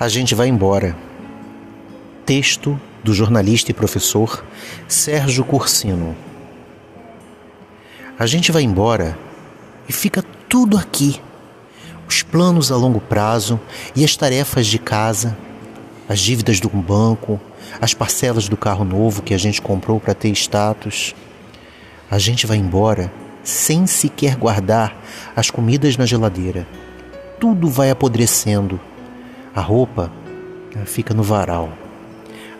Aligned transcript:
A 0.00 0.06
gente 0.06 0.32
vai 0.32 0.46
embora. 0.46 0.96
Texto 2.24 2.80
do 3.02 3.12
jornalista 3.12 3.72
e 3.72 3.74
professor 3.74 4.44
Sérgio 4.86 5.44
Cursino. 5.44 6.14
A 8.16 8.24
gente 8.24 8.52
vai 8.52 8.62
embora 8.62 9.18
e 9.88 9.92
fica 9.92 10.22
tudo 10.48 10.78
aqui. 10.78 11.20
Os 12.06 12.22
planos 12.22 12.70
a 12.70 12.76
longo 12.76 13.00
prazo 13.00 13.58
e 13.96 14.04
as 14.04 14.16
tarefas 14.16 14.68
de 14.68 14.78
casa, 14.78 15.36
as 16.08 16.20
dívidas 16.20 16.60
do 16.60 16.68
banco, 16.68 17.40
as 17.80 17.92
parcelas 17.92 18.48
do 18.48 18.56
carro 18.56 18.84
novo 18.84 19.20
que 19.20 19.34
a 19.34 19.38
gente 19.38 19.60
comprou 19.60 19.98
para 19.98 20.14
ter 20.14 20.28
status. 20.30 21.12
A 22.08 22.20
gente 22.20 22.46
vai 22.46 22.56
embora 22.56 23.12
sem 23.42 23.84
sequer 23.84 24.36
guardar 24.36 24.96
as 25.34 25.50
comidas 25.50 25.96
na 25.96 26.06
geladeira. 26.06 26.68
Tudo 27.40 27.68
vai 27.68 27.90
apodrecendo. 27.90 28.80
A 29.54 29.60
roupa 29.60 30.10
fica 30.84 31.14
no 31.14 31.22
varal. 31.22 31.72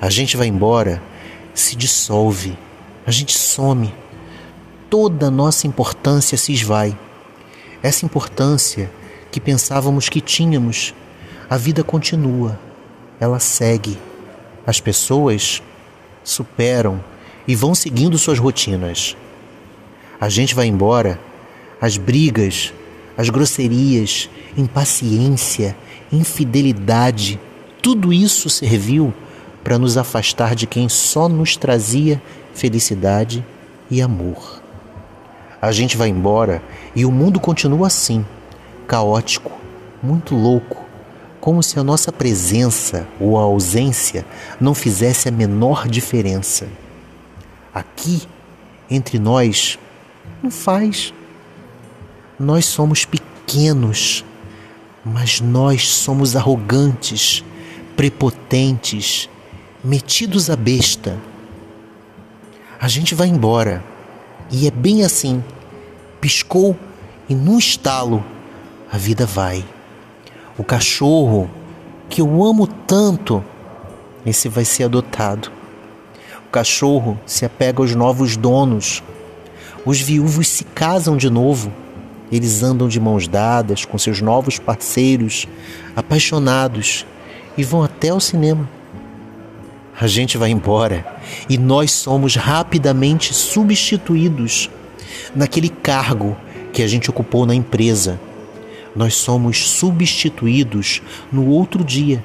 A 0.00 0.08
gente 0.10 0.36
vai 0.36 0.46
embora, 0.46 1.02
se 1.54 1.76
dissolve, 1.76 2.56
a 3.06 3.10
gente 3.10 3.36
some. 3.36 3.94
Toda 4.88 5.30
nossa 5.30 5.66
importância 5.66 6.36
se 6.38 6.52
esvai. 6.52 6.96
Essa 7.82 8.04
importância 8.04 8.90
que 9.30 9.40
pensávamos 9.40 10.08
que 10.08 10.20
tínhamos, 10.20 10.94
a 11.48 11.56
vida 11.56 11.84
continua, 11.84 12.58
ela 13.20 13.38
segue. 13.38 13.98
As 14.66 14.80
pessoas 14.80 15.62
superam 16.22 17.02
e 17.46 17.54
vão 17.54 17.74
seguindo 17.74 18.18
suas 18.18 18.38
rotinas. 18.38 19.16
A 20.20 20.28
gente 20.28 20.54
vai 20.54 20.66
embora, 20.66 21.18
as 21.80 21.96
brigas, 21.96 22.72
as 23.18 23.28
grosserias, 23.28 24.30
impaciência, 24.56 25.76
infidelidade, 26.12 27.40
tudo 27.82 28.12
isso 28.12 28.48
serviu 28.48 29.12
para 29.64 29.76
nos 29.76 29.98
afastar 29.98 30.54
de 30.54 30.68
quem 30.68 30.88
só 30.88 31.28
nos 31.28 31.56
trazia 31.56 32.22
felicidade 32.54 33.44
e 33.90 34.00
amor. 34.00 34.62
A 35.60 35.72
gente 35.72 35.96
vai 35.96 36.08
embora 36.08 36.62
e 36.94 37.04
o 37.04 37.10
mundo 37.10 37.40
continua 37.40 37.88
assim, 37.88 38.24
caótico, 38.86 39.50
muito 40.00 40.36
louco, 40.36 40.84
como 41.40 41.60
se 41.60 41.76
a 41.76 41.82
nossa 41.82 42.12
presença 42.12 43.04
ou 43.18 43.36
a 43.36 43.42
ausência 43.42 44.24
não 44.60 44.74
fizesse 44.74 45.28
a 45.28 45.32
menor 45.32 45.88
diferença. 45.88 46.68
Aqui, 47.74 48.22
entre 48.88 49.18
nós, 49.18 49.76
não 50.40 50.52
faz. 50.52 51.12
Nós 52.38 52.66
somos 52.66 53.04
pequenos, 53.04 54.24
mas 55.04 55.40
nós 55.40 55.88
somos 55.88 56.36
arrogantes, 56.36 57.44
prepotentes, 57.96 59.28
metidos 59.82 60.48
à 60.48 60.56
besta. 60.56 61.18
A 62.80 62.86
gente 62.88 63.14
vai 63.14 63.28
embora 63.28 63.82
e 64.50 64.66
é 64.66 64.70
bem 64.70 65.04
assim. 65.04 65.42
Piscou 66.20 66.76
e 67.28 67.34
num 67.34 67.58
estalo 67.58 68.24
a 68.90 68.96
vida 68.96 69.26
vai. 69.26 69.64
O 70.56 70.64
cachorro 70.64 71.50
que 72.08 72.20
eu 72.20 72.44
amo 72.44 72.66
tanto, 72.66 73.44
esse 74.24 74.48
vai 74.48 74.64
ser 74.64 74.84
adotado. 74.84 75.50
O 76.46 76.50
cachorro 76.50 77.18
se 77.26 77.44
apega 77.44 77.82
aos 77.82 77.94
novos 77.94 78.36
donos 78.36 79.02
os 79.84 80.00
viúvos 80.00 80.48
se 80.48 80.64
casam 80.64 81.16
de 81.16 81.30
novo. 81.30 81.72
Eles 82.30 82.62
andam 82.62 82.88
de 82.88 83.00
mãos 83.00 83.26
dadas 83.26 83.84
com 83.84 83.96
seus 83.98 84.20
novos 84.20 84.58
parceiros, 84.58 85.46
apaixonados, 85.96 87.06
e 87.56 87.64
vão 87.64 87.82
até 87.82 88.12
o 88.12 88.20
cinema. 88.20 88.68
A 90.00 90.06
gente 90.06 90.38
vai 90.38 90.50
embora 90.50 91.04
e 91.48 91.58
nós 91.58 91.90
somos 91.90 92.36
rapidamente 92.36 93.34
substituídos 93.34 94.70
naquele 95.34 95.68
cargo 95.68 96.36
que 96.72 96.82
a 96.82 96.86
gente 96.86 97.10
ocupou 97.10 97.44
na 97.44 97.54
empresa. 97.54 98.20
Nós 98.94 99.16
somos 99.16 99.68
substituídos 99.68 101.02
no 101.32 101.48
outro 101.48 101.82
dia. 101.82 102.22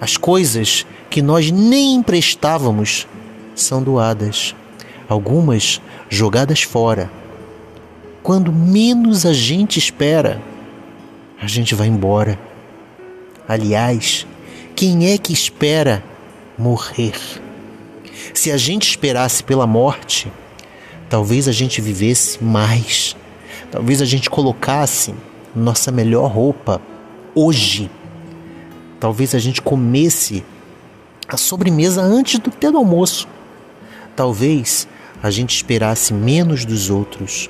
As 0.00 0.16
coisas 0.16 0.84
que 1.08 1.22
nós 1.22 1.50
nem 1.50 1.94
emprestávamos 1.94 3.06
são 3.54 3.82
doadas. 3.82 4.54
Algumas 5.08 5.80
jogadas 6.10 6.62
fora. 6.62 7.10
Quando 8.28 8.52
menos 8.52 9.24
a 9.24 9.32
gente 9.32 9.78
espera, 9.78 10.38
a 11.40 11.46
gente 11.46 11.74
vai 11.74 11.88
embora. 11.88 12.38
Aliás, 13.48 14.26
quem 14.76 15.10
é 15.10 15.16
que 15.16 15.32
espera 15.32 16.04
morrer? 16.58 17.14
Se 18.34 18.52
a 18.52 18.58
gente 18.58 18.86
esperasse 18.86 19.42
pela 19.42 19.66
morte, 19.66 20.30
talvez 21.08 21.48
a 21.48 21.52
gente 21.52 21.80
vivesse 21.80 22.44
mais. 22.44 23.16
Talvez 23.70 24.02
a 24.02 24.04
gente 24.04 24.28
colocasse 24.28 25.14
nossa 25.56 25.90
melhor 25.90 26.30
roupa 26.30 26.82
hoje. 27.34 27.90
Talvez 29.00 29.34
a 29.34 29.38
gente 29.38 29.62
comesse 29.62 30.44
a 31.26 31.38
sobremesa 31.38 32.02
antes 32.02 32.38
do 32.38 32.50
ter 32.50 32.70
do 32.70 32.76
almoço. 32.76 33.26
Talvez 34.14 34.86
a 35.22 35.30
gente 35.30 35.56
esperasse 35.56 36.12
menos 36.12 36.66
dos 36.66 36.90
outros. 36.90 37.48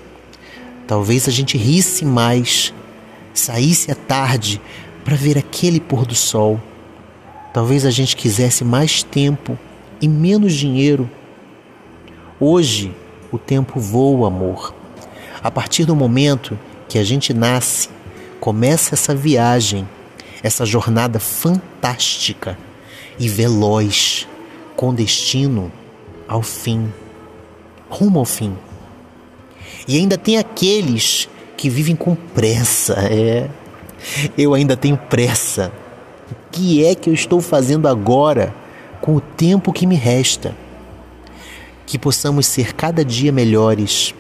Talvez 0.88 1.28
a 1.28 1.30
gente 1.30 1.56
risse 1.56 2.04
mais, 2.04 2.74
saísse 3.32 3.92
à 3.92 3.94
tarde 3.94 4.60
para 5.04 5.14
ver 5.14 5.38
aquele 5.38 5.78
pôr 5.78 6.04
do 6.04 6.16
sol. 6.16 6.60
Talvez 7.54 7.86
a 7.86 7.90
gente 7.90 8.16
quisesse 8.16 8.64
mais 8.64 9.04
tempo 9.04 9.56
e 10.00 10.08
menos 10.08 10.52
dinheiro. 10.52 11.08
Hoje 12.40 12.92
o 13.30 13.38
tempo 13.38 13.78
voa, 13.78 14.26
amor. 14.26 14.74
A 15.40 15.50
partir 15.50 15.84
do 15.84 15.94
momento 15.94 16.58
que 16.88 16.98
a 16.98 17.04
gente 17.04 17.32
nasce, 17.32 17.88
começa 18.40 18.96
essa 18.96 19.14
viagem, 19.14 19.86
essa 20.42 20.66
jornada 20.66 21.20
fantástica 21.20 22.58
e 23.18 23.28
veloz, 23.28 24.26
com 24.74 24.92
destino 24.92 25.70
ao 26.26 26.42
fim 26.42 26.90
rumo 27.88 28.18
ao 28.18 28.24
fim. 28.24 28.54
E 29.88 29.96
ainda 29.96 30.18
tem 30.18 30.36
aqueles 30.36 31.30
que 31.56 31.70
vivem 31.70 31.96
com 31.96 32.14
pressa. 32.14 32.94
É, 33.10 33.48
eu 34.36 34.52
ainda 34.52 34.76
tenho 34.76 34.98
pressa. 34.98 35.72
O 36.30 36.50
que 36.52 36.84
é 36.84 36.94
que 36.94 37.08
eu 37.08 37.14
estou 37.14 37.40
fazendo 37.40 37.88
agora 37.88 38.54
com 39.00 39.16
o 39.16 39.20
tempo 39.20 39.72
que 39.72 39.86
me 39.86 39.94
resta? 39.94 40.54
Que 41.86 41.98
possamos 41.98 42.46
ser 42.46 42.74
cada 42.74 43.02
dia 43.02 43.32
melhores, 43.32 44.14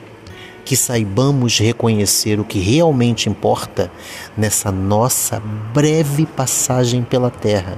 que 0.64 0.74
saibamos 0.74 1.58
reconhecer 1.58 2.40
o 2.40 2.44
que 2.44 2.58
realmente 2.58 3.28
importa 3.28 3.92
nessa 4.34 4.72
nossa 4.72 5.38
breve 5.74 6.24
passagem 6.24 7.02
pela 7.02 7.30
Terra. 7.30 7.76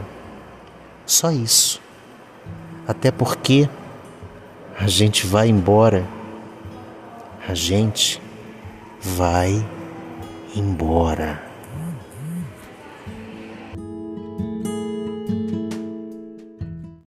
Só 1.05 1.33
isso. 1.33 1.81
Até 2.87 3.11
porque 3.11 3.69
a 4.79 4.87
gente 4.87 5.27
vai 5.27 5.49
embora. 5.49 6.20
A 7.51 7.55
gente 7.55 8.23
vai 9.03 9.51
embora. 10.55 11.50